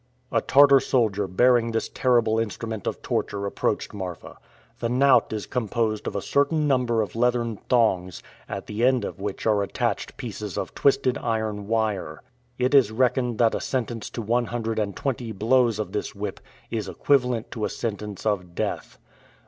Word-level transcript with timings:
A 0.31 0.41
Tartar 0.41 0.79
soldier 0.79 1.27
bearing 1.27 1.69
this 1.69 1.87
terrible 1.87 2.39
instrument 2.39 2.87
of 2.87 3.03
torture 3.03 3.45
approached 3.45 3.93
Marfa. 3.93 4.39
The 4.79 4.89
knout 4.89 5.31
is 5.31 5.45
composed 5.45 6.07
of 6.07 6.15
a 6.15 6.23
certain 6.23 6.67
number 6.67 7.03
of 7.03 7.15
leathern 7.15 7.57
thongs, 7.69 8.23
at 8.49 8.65
the 8.65 8.83
end 8.83 9.05
of 9.05 9.19
which 9.19 9.45
are 9.45 9.61
attached 9.61 10.17
pieces 10.17 10.57
of 10.57 10.73
twisted 10.73 11.19
iron 11.19 11.67
wire. 11.67 12.23
It 12.57 12.73
is 12.73 12.89
reckoned 12.91 13.37
that 13.37 13.53
a 13.53 13.61
sentence 13.61 14.09
to 14.17 14.23
one 14.23 14.45
hundred 14.45 14.79
and 14.79 14.95
twenty 14.95 15.31
blows 15.31 15.77
of 15.77 15.91
this 15.91 16.15
whip 16.15 16.39
is 16.71 16.87
equivalent 16.89 17.51
to 17.51 17.65
a 17.65 17.69
sentence 17.69 18.25
of 18.25 18.55
death. 18.55 18.97